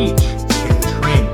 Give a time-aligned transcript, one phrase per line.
[0.00, 1.26] teach, and train.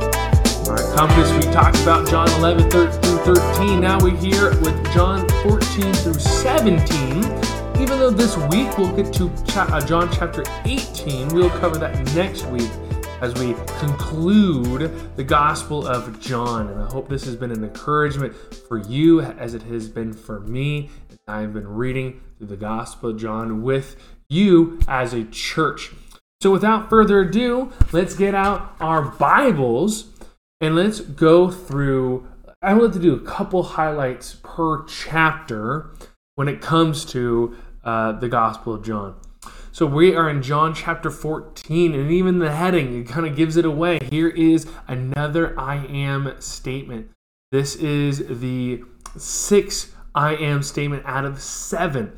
[0.66, 3.80] All right, Compass, we talked about John 11 through 13.
[3.80, 7.24] Now we're here with John 14 through 17.
[7.80, 12.46] Even though this week we'll get to uh, John chapter 18, we'll cover that next
[12.46, 12.70] week
[13.20, 16.68] as we conclude the Gospel of John.
[16.68, 18.34] And I hope this has been an encouragement
[18.66, 20.90] for you as it has been for me.
[21.28, 23.94] I've been reading through the Gospel of John with
[24.28, 25.92] you as a church.
[26.42, 30.10] So, without further ado, let's get out our Bibles
[30.60, 32.28] and let's go through.
[32.60, 35.94] I would like to do a couple highlights per chapter
[36.34, 39.16] when it comes to uh, the Gospel of John.
[39.72, 43.56] So we are in John chapter 14, and even the heading it kind of gives
[43.56, 43.98] it away.
[44.10, 47.10] Here is another I am statement.
[47.52, 48.82] This is the
[49.16, 52.12] sixth I am statement out of seven.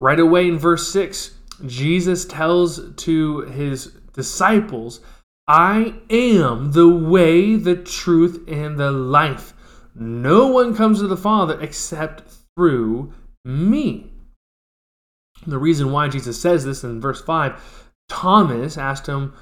[0.00, 1.32] Right away in verse 6,
[1.66, 5.00] Jesus tells to his disciples,
[5.46, 9.52] I am the way, the truth, and the life.
[9.94, 12.22] No one comes to the Father except
[12.56, 13.12] through
[13.44, 14.12] me.
[15.46, 19.34] The reason why Jesus says this in verse 5 Thomas asked him,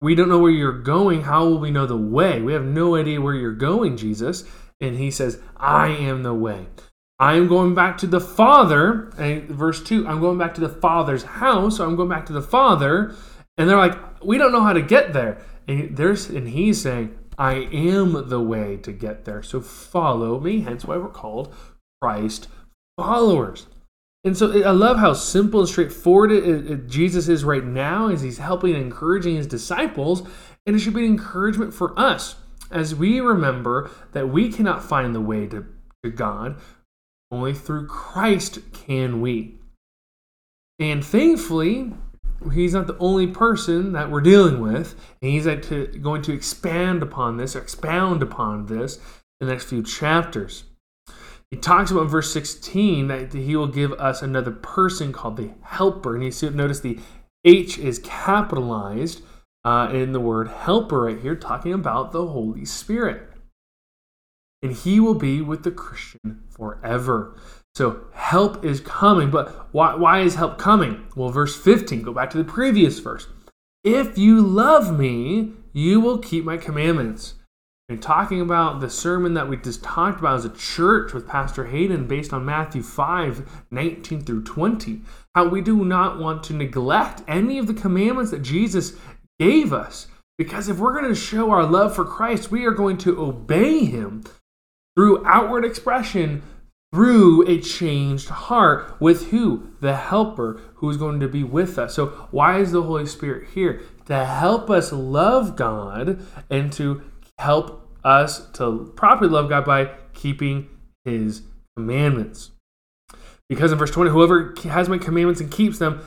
[0.00, 1.22] We don't know where you're going.
[1.22, 2.40] How will we know the way?
[2.40, 4.44] We have no idea where you're going, Jesus.
[4.80, 6.66] And he says, I am the way.
[7.18, 9.12] I am going back to the Father.
[9.18, 11.76] And verse 2, I'm going back to the Father's house.
[11.76, 13.14] So I'm going back to the Father.
[13.56, 15.38] And they're like, We don't know how to get there.
[15.66, 19.42] And, there's, and he's saying, I am the way to get there.
[19.42, 20.60] So follow me.
[20.60, 21.54] Hence why we're called
[22.00, 22.48] Christ
[22.96, 23.66] followers.
[24.24, 28.22] And so I love how simple and straightforward it, it, Jesus is right now as
[28.22, 30.26] he's helping and encouraging his disciples.
[30.66, 32.36] And it should be an encouragement for us
[32.70, 35.66] as we remember that we cannot find the way to,
[36.02, 36.56] to God.
[37.34, 39.56] Only through Christ can we.
[40.78, 41.92] And thankfully,
[42.52, 44.94] he's not the only person that we're dealing with.
[45.20, 48.98] And he's going to expand upon this, expound upon this
[49.40, 50.62] in the next few chapters.
[51.50, 55.50] He talks about in verse 16 that he will give us another person called the
[55.62, 56.14] helper.
[56.14, 57.00] And you see, notice the
[57.44, 59.22] H is capitalized
[59.64, 63.33] uh, in the word helper right here, talking about the Holy Spirit.
[64.64, 67.36] And he will be with the Christian forever.
[67.74, 69.30] So help is coming.
[69.30, 71.06] But why, why is help coming?
[71.14, 73.28] Well, verse 15, go back to the previous verse.
[73.84, 77.34] If you love me, you will keep my commandments
[77.90, 81.66] and talking about the sermon that we just talked about as a church with Pastor
[81.66, 85.02] Hayden based on Matthew 5 19 through 20.
[85.34, 88.94] How we do not want to neglect any of the commandments that Jesus
[89.38, 90.06] gave us.
[90.38, 93.84] Because if we're going to show our love for Christ, we are going to obey
[93.84, 94.24] him
[94.96, 96.42] through outward expression,
[96.92, 99.00] through a changed heart.
[99.00, 99.70] With who?
[99.80, 101.94] The Helper who is going to be with us.
[101.94, 103.82] So, why is the Holy Spirit here?
[104.06, 107.02] To help us love God and to
[107.38, 110.68] help us to properly love God by keeping
[111.04, 111.42] his
[111.76, 112.50] commandments.
[113.48, 116.02] Because in verse 20, whoever has my commandments and keeps them,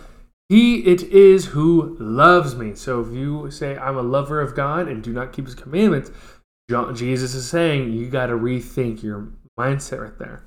[0.50, 2.74] he it is who loves me.
[2.76, 6.12] So if you say, I'm a lover of God and do not keep his commandments,
[6.70, 10.44] Jesus is saying you got to rethink your mindset right there.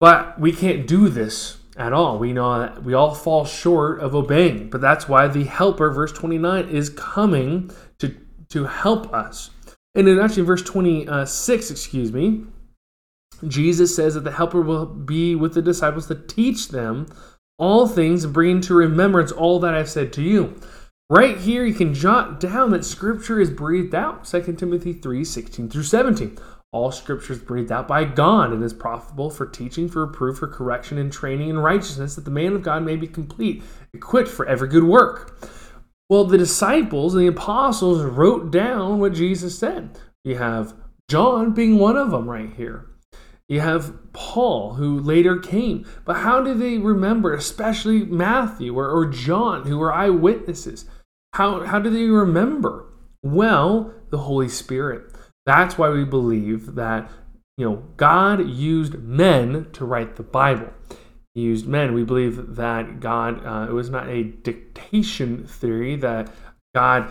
[0.00, 2.18] But we can't do this at all.
[2.18, 4.68] We know that we all fall short of obeying.
[4.68, 8.14] But that's why the helper, verse 29, is coming to
[8.50, 9.50] to help us.
[9.94, 12.44] And in actually verse 26, excuse me,
[13.46, 17.06] Jesus says that the helper will be with the disciples to teach them
[17.58, 20.54] all things bring to remembrance all that I've said to you.
[21.14, 24.24] Right here, you can jot down that scripture is breathed out.
[24.24, 26.38] 2 Timothy 3 16 through 17.
[26.72, 30.48] All scripture is breathed out by God and is profitable for teaching, for reproof, for
[30.48, 34.46] correction, and training in righteousness, that the man of God may be complete, equipped for
[34.46, 35.38] every good work.
[36.08, 39.98] Well, the disciples and the apostles wrote down what Jesus said.
[40.24, 40.72] You have
[41.10, 42.88] John being one of them right here.
[43.50, 45.84] You have Paul, who later came.
[46.06, 50.86] But how do they remember, especially Matthew or, or John, who were eyewitnesses?
[51.34, 52.86] How, how do they remember?
[53.22, 55.12] Well, the Holy Spirit.
[55.46, 57.10] That's why we believe that
[57.56, 60.72] you know God used men to write the Bible
[61.34, 61.94] He used men.
[61.94, 66.30] We believe that God, uh, it was not a dictation theory that
[66.74, 67.10] God,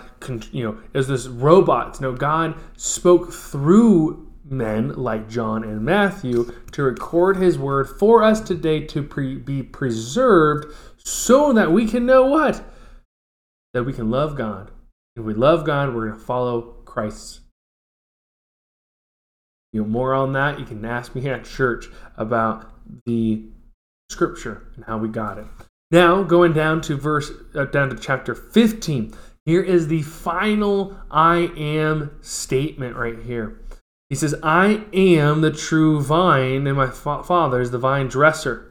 [0.52, 2.00] you know, is this robots.
[2.00, 8.42] No, God spoke through men like John and Matthew to record his word for us
[8.42, 12.64] today to pre- be preserved so that we can know what?
[13.74, 14.72] That we can love God.
[15.16, 17.42] If we love God, we're going to follow Christ's.
[19.74, 21.88] You know, more on that, you can ask me here at church
[22.18, 22.70] about
[23.06, 23.46] the
[24.10, 25.46] scripture and how we got it.
[25.92, 29.14] Now, going down to verse, uh, down to chapter 15,
[29.46, 33.60] here is the final I am statement right here.
[34.10, 38.71] He says, I am the true vine, and my fa- father is the vine dresser.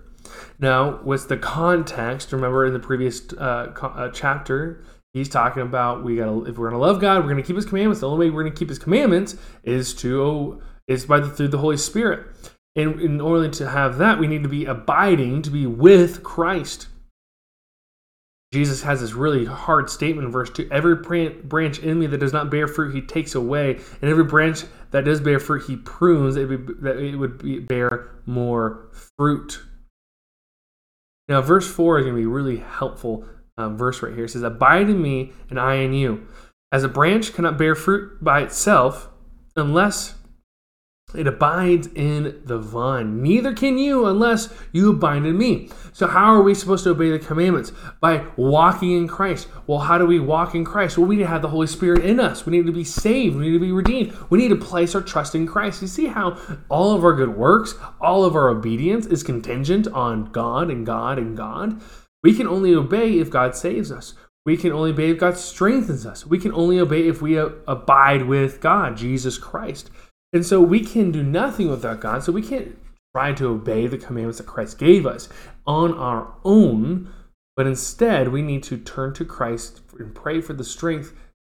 [0.60, 2.32] Now, what's the context?
[2.32, 4.84] Remember in the previous uh, co- uh, chapter,
[5.14, 8.00] he's talking about we gotta if we're gonna love God, we're gonna keep His commandments.
[8.00, 11.58] The only way we're gonna keep His commandments is to is by the through the
[11.58, 12.26] Holy Spirit.
[12.76, 16.88] And in order to have that, we need to be abiding, to be with Christ.
[18.52, 22.32] Jesus has this really hard statement in verse 2 Every branch in me that does
[22.32, 23.80] not bear fruit, he takes away.
[24.02, 29.60] And every branch that does bear fruit, he prunes that it would bear more fruit.
[31.31, 33.25] Now, verse 4 is going to be really helpful
[33.56, 34.25] um, verse right here.
[34.25, 36.27] It says, Abide in me, and I in you.
[36.73, 39.09] As a branch cannot bear fruit by itself
[39.55, 40.15] unless
[41.14, 43.22] it abides in the vine.
[43.22, 45.70] Neither can you unless you abide in me.
[45.92, 47.72] So, how are we supposed to obey the commandments?
[48.00, 49.48] By walking in Christ.
[49.66, 50.96] Well, how do we walk in Christ?
[50.96, 52.46] Well, we need to have the Holy Spirit in us.
[52.46, 53.36] We need to be saved.
[53.36, 54.16] We need to be redeemed.
[54.30, 55.82] We need to place our trust in Christ.
[55.82, 60.26] You see how all of our good works, all of our obedience is contingent on
[60.26, 61.80] God and God and God?
[62.22, 64.14] We can only obey if God saves us.
[64.46, 66.26] We can only obey if God strengthens us.
[66.26, 69.90] We can only obey if we abide with God, Jesus Christ.
[70.32, 72.23] And so we can do nothing without God.
[72.23, 72.79] So we can't
[73.15, 75.29] try to obey the commandments that Christ gave us
[75.67, 77.12] on our own,
[77.56, 81.12] but instead we need to turn to Christ and pray for the strength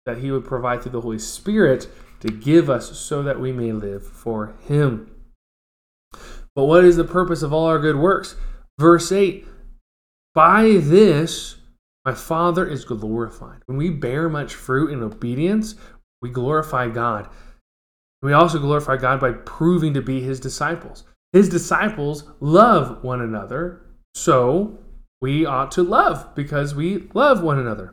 [0.06, 1.88] that He would provide through the Holy Spirit
[2.20, 5.10] to give us so that we may live for Him.
[6.54, 8.36] But what is the purpose of all our good works?
[8.78, 9.46] Verse 8
[10.34, 11.56] By this
[12.04, 13.62] my Father is glorified.
[13.66, 15.74] When we bear much fruit in obedience,
[16.20, 17.28] we glorify God.
[18.24, 21.04] We also glorify God by proving to be his disciples.
[21.34, 23.82] His disciples love one another,
[24.14, 24.78] so
[25.20, 27.92] we ought to love because we love one another.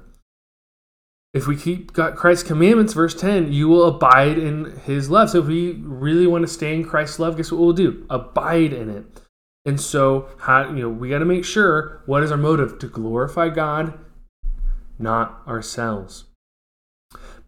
[1.33, 5.31] If we keep Christ's commandments, verse 10, you will abide in his love.
[5.31, 8.05] So if we really want to stay in Christ's love, guess what we'll do?
[8.09, 9.21] Abide in it.
[9.65, 12.87] And so how you know we got to make sure what is our motive to
[12.87, 13.99] glorify God,
[14.97, 16.23] not ourselves.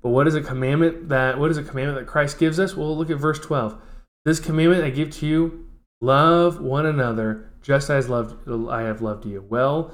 [0.04, 2.76] But what is a commandment that what is a commandment that Christ gives us?
[2.76, 3.82] Well, look at verse 12.
[4.26, 5.66] This commandment I give to you,
[6.02, 9.46] love one another just as loved I have loved you.
[9.50, 9.94] Well,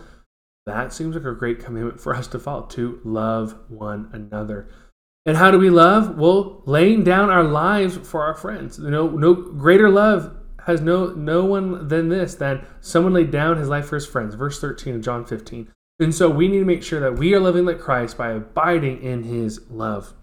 [0.65, 4.67] that seems like a great commandment for us to follow to love one another.
[5.25, 6.17] And how do we love?
[6.17, 8.79] Well, laying down our lives for our friends.
[8.79, 10.35] You know, no greater love
[10.65, 14.35] has no no one than this than someone laid down his life for his friends.
[14.35, 15.71] Verse 13 of John 15.
[15.99, 19.01] And so we need to make sure that we are living like Christ by abiding
[19.03, 20.13] in his love.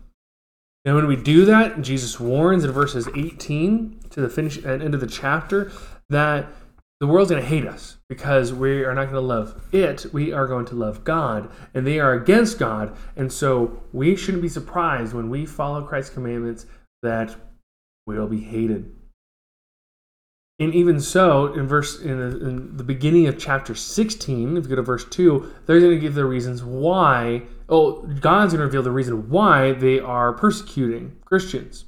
[0.86, 4.94] And when we do that, Jesus warns in verses 18 to the finish and end
[4.94, 5.70] of the chapter
[6.08, 6.46] that
[7.00, 10.06] the world's going to hate us because we are not going to love it.
[10.14, 12.96] We are going to love God, and they are against God.
[13.16, 16.64] And so we shouldn't be surprised when we follow Christ's commandments
[17.02, 17.36] that
[18.06, 18.95] we'll be hated.
[20.58, 24.70] And even so, in verse in the, in the, beginning of chapter 16, if you
[24.70, 27.42] go to verse 2, they're going to give the reasons why.
[27.68, 31.84] Oh, God's going to reveal the reason why they are persecuting Christians.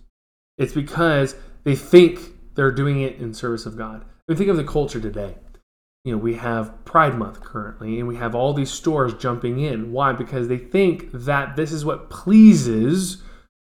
[0.58, 1.34] It's because
[1.64, 2.20] they think
[2.56, 4.02] they're doing it in service of God.
[4.02, 5.36] I mean, think of the culture today.
[6.04, 9.92] You know, we have Pride Month currently, and we have all these stores jumping in.
[9.92, 10.12] Why?
[10.12, 13.22] Because they think that this is what pleases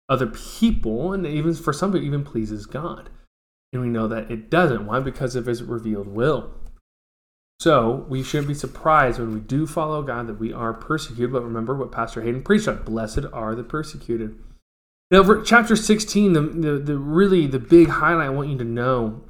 [0.07, 3.09] other people, and even for some people, even pleases God.
[3.73, 4.85] And we know that it doesn't.
[4.85, 4.99] Why?
[4.99, 6.53] Because of his revealed will.
[7.59, 11.31] So we shouldn't be surprised when we do follow God that we are persecuted.
[11.31, 14.37] But remember what Pastor Hayden preached on blessed are the persecuted.
[15.09, 18.63] Now, for chapter 16, the, the, the really the big highlight I want you to
[18.63, 19.23] know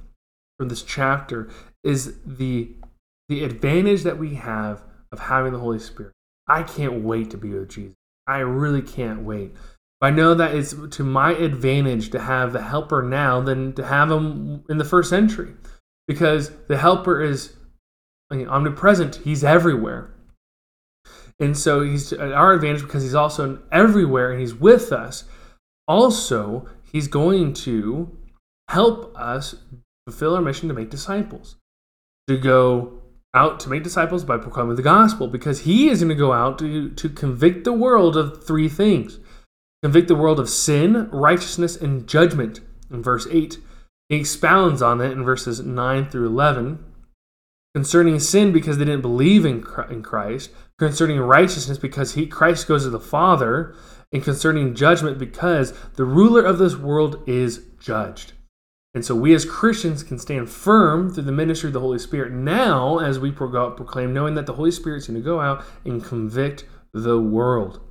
[0.58, 1.50] from this chapter
[1.84, 2.72] is the
[3.30, 6.12] the advantage that we have of having the Holy Spirit.
[6.48, 7.94] I can't wait to be with Jesus.
[8.28, 9.54] I really can't wait.
[10.04, 14.12] I know that it's to my advantage to have the helper now than to have
[14.12, 15.54] him in the first century.
[16.08, 17.56] Because the helper is
[18.30, 20.14] I mean, omnipresent, he's everywhere.
[21.40, 25.26] And so he's at our advantage because he's also everywhere and he's with us.
[25.88, 28.18] Also, he's going to
[28.70, 29.56] help us
[30.08, 31.58] fulfill our mission to make disciples,
[32.28, 33.02] to go
[33.36, 36.58] out to make disciples by proclaiming the gospel, because he is going to go out
[36.60, 39.20] to, to convict the world of three things
[39.84, 43.58] convict the world of sin, righteousness, and judgment in verse 8.
[44.08, 46.84] He expounds on it in verses 9 through 11.
[47.76, 50.52] Concerning sin, because they didn't believe in Christ.
[50.80, 53.76] Concerning righteousness, because he, Christ goes to the Father.
[54.14, 58.34] And concerning judgment, because the ruler of this world is judged.
[58.94, 62.32] And so we as Christians can stand firm through the ministry of the Holy Spirit
[62.32, 66.64] now as we proclaim, knowing that the Holy Spirit's going to go out and convict
[66.94, 67.82] the world.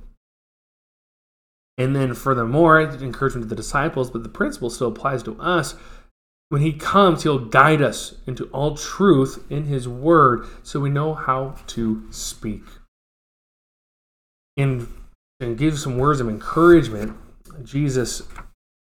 [1.77, 5.75] And then, furthermore, encouragement to the disciples, but the principle still applies to us.
[6.49, 11.15] When he comes, he'll guide us into all truth in his word so we know
[11.15, 12.61] how to speak.
[14.55, 14.87] And,
[15.39, 17.17] and give some words of encouragement.
[17.63, 18.21] Jesus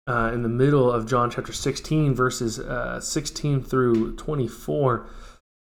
[0.07, 5.07] uh, in the middle of John chapter 16, verses uh, 16 through 24,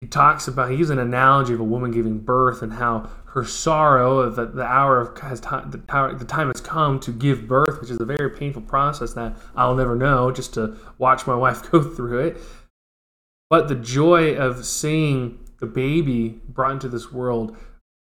[0.02, 3.44] he talks about, he uses an analogy of a woman giving birth and how her
[3.44, 7.48] sorrow, that the hour of has time, the, time, the time has come to give
[7.48, 11.36] birth, which is a very painful process that I'll never know just to watch my
[11.46, 12.38] wife go through it.
[13.50, 17.56] But the joy of seeing the baby brought into this world,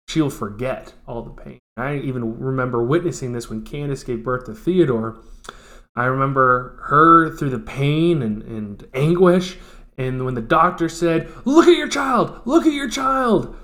[0.09, 1.59] she'll forget all the pain.
[1.76, 5.18] I even remember witnessing this when Candace gave birth to Theodore
[5.99, 9.59] I remember her through the pain and, and anguish.
[9.99, 13.55] And when the doctor said, Look at your child, look at your child,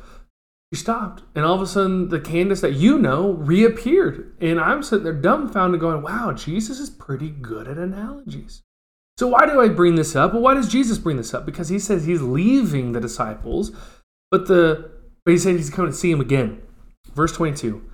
[0.73, 1.23] she stopped.
[1.35, 4.35] And all of a sudden, the Candace that you know reappeared.
[4.41, 8.63] And I'm sitting there dumbfounded going, Wow, Jesus is pretty good at analogies.
[9.17, 10.33] So, why do I bring this up?
[10.33, 11.47] Well, why does Jesus bring this up?
[11.47, 13.71] Because he says he's leaving the disciples,
[14.31, 14.91] but the
[15.25, 16.61] but he said he's coming to see him again.
[17.15, 17.89] Verse 22.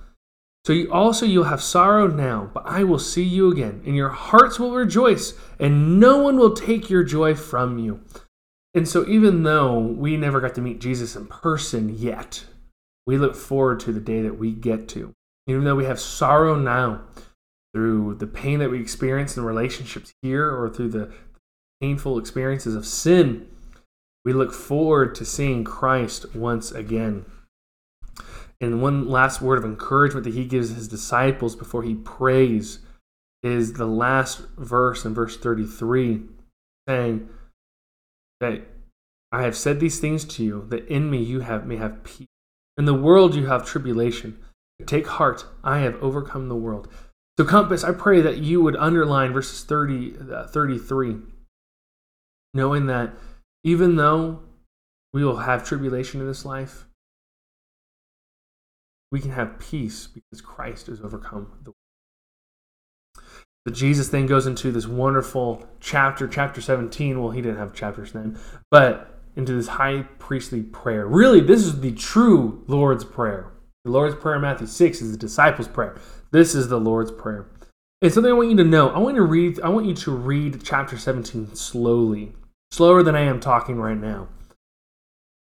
[0.65, 4.09] So you also you'll have sorrow now, but I will see you again, and your
[4.09, 8.01] hearts will rejoice, and no one will take your joy from you.
[8.73, 12.45] And so even though we never got to meet Jesus in person yet,
[13.05, 15.13] we look forward to the day that we get to.
[15.47, 17.01] Even though we have sorrow now
[17.73, 21.11] through the pain that we experience in relationships here or through the
[21.81, 23.47] painful experiences of sin,
[24.23, 27.25] we look forward to seeing Christ once again.
[28.61, 32.79] And one last word of encouragement that he gives his disciples before he prays
[33.41, 36.21] is the last verse in verse 33,
[36.87, 37.27] saying
[38.41, 38.61] that
[39.31, 42.27] I have said these things to you, that in me you have may have peace.
[42.77, 44.37] In the world you have tribulation.
[44.77, 46.89] But take heart, I have overcome the world.
[47.39, 51.17] So, Compass, I pray that you would underline verses 30, uh, 33,
[52.53, 53.13] knowing that
[53.63, 54.41] even though
[55.13, 56.87] we will have tribulation in this life,
[59.11, 61.75] we can have peace because Christ has overcome the world.
[63.63, 67.21] But Jesus then goes into this wonderful chapter, chapter 17.
[67.21, 68.39] Well, he didn't have chapters then,
[68.71, 71.05] but into this high priestly prayer.
[71.05, 73.51] Really, this is the true Lord's Prayer.
[73.85, 75.95] The Lord's Prayer in Matthew 6 is the disciples' prayer.
[76.31, 77.47] This is the Lord's Prayer.
[78.01, 78.89] It's something I want you to know.
[78.89, 82.33] I want you to read, I want you to read chapter 17 slowly.
[82.71, 84.27] Slower than I am talking right now.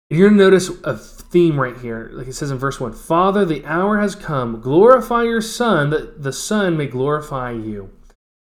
[0.10, 2.10] You're going to notice a theme right here.
[2.14, 4.62] Like it says in verse 1 Father, the hour has come.
[4.62, 7.92] Glorify your Son, that the Son may glorify you.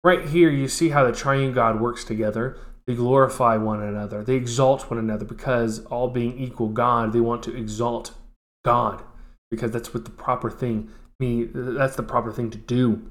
[0.04, 2.58] Right here, you see how the triune God works together.
[2.86, 7.44] They glorify one another, they exalt one another because, all being equal God, they want
[7.44, 8.12] to exalt
[8.64, 9.04] God
[9.52, 10.90] because that's what the proper thing
[11.20, 13.02] me that's the proper thing to do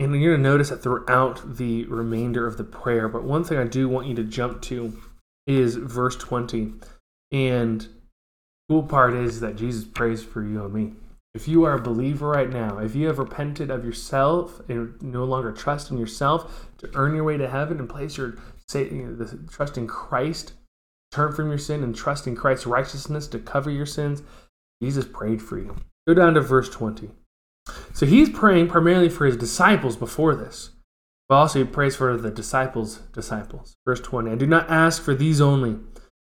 [0.00, 3.06] And you're going to notice that throughout the remainder of the prayer.
[3.06, 4.98] But one thing I do want you to jump to
[5.46, 6.72] is verse 20.
[7.32, 7.86] And
[8.70, 10.92] cool part is that Jesus prays for you and me.
[11.32, 15.24] If you are a believer right now, if you have repented of yourself and no
[15.24, 18.36] longer trust in yourself to earn your way to heaven and place your
[19.48, 20.54] trust in Christ,
[21.12, 24.22] turn from your sin and trust in Christ's righteousness to cover your sins,
[24.82, 25.76] Jesus prayed for you.
[26.08, 27.10] Go down to verse 20.
[27.92, 30.70] So he's praying primarily for his disciples before this,
[31.28, 33.76] but also he prays for the disciples' disciples.
[33.84, 35.78] Verse 20 I do not ask for these only,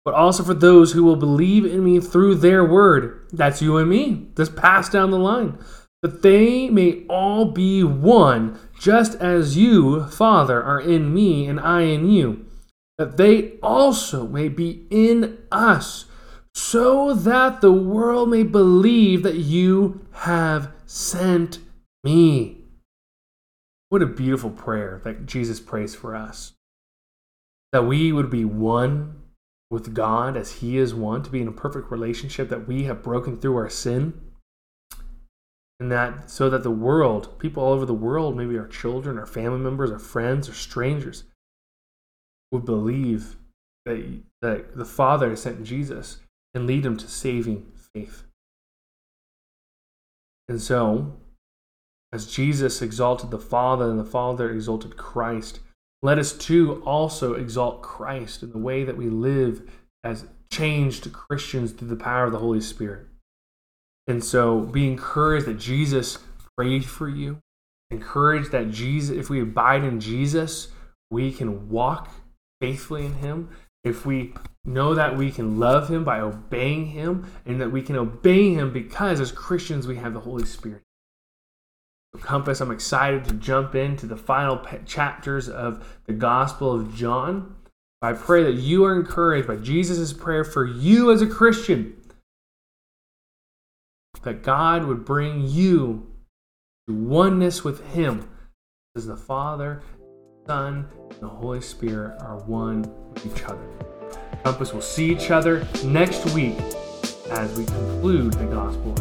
[0.03, 3.27] but also for those who will believe in me through their word.
[3.31, 4.27] That's you and me.
[4.35, 5.57] Just pass down the line.
[6.01, 11.81] That they may all be one, just as you, Father, are in me and I
[11.81, 12.45] in you.
[12.97, 16.05] That they also may be in us,
[16.55, 21.59] so that the world may believe that you have sent
[22.03, 22.57] me.
[23.89, 26.53] What a beautiful prayer that Jesus prays for us.
[27.71, 29.20] That we would be one
[29.71, 33.01] with God as He is one, to be in a perfect relationship, that we have
[33.01, 34.13] broken through our sin.
[35.79, 39.25] And that so that the world, people all over the world, maybe our children, our
[39.25, 41.23] family members, our friends, or strangers,
[42.51, 43.37] would believe
[43.85, 46.19] that, that the Father has sent Jesus
[46.53, 48.25] and lead them to saving faith.
[50.47, 51.17] And so,
[52.11, 55.61] as Jesus exalted the Father and the Father exalted Christ,
[56.01, 59.69] let us too also exalt Christ in the way that we live
[60.03, 63.07] as changed Christians through the power of the Holy Spirit.
[64.07, 66.17] And so be encouraged that Jesus
[66.57, 67.39] prayed for you
[67.91, 70.69] encouraged that Jesus, if we abide in Jesus,
[71.11, 72.09] we can walk
[72.61, 73.49] faithfully in Him.
[73.83, 77.95] If we know that we can love Him by obeying Him, and that we can
[77.95, 80.81] obey Him because as Christians we have the Holy Spirit.
[82.19, 87.55] Compass, I'm excited to jump into the final chapters of the Gospel of John.
[88.01, 91.95] I pray that you are encouraged by Jesus' prayer for you as a Christian,
[94.23, 96.11] that God would bring you
[96.87, 98.29] to oneness with Him
[98.95, 99.81] as the Father,
[100.45, 102.81] Son, and the Holy Spirit are one
[103.13, 103.63] with each other.
[104.43, 106.57] Compass will see each other next week
[107.29, 108.95] as we conclude the Gospel.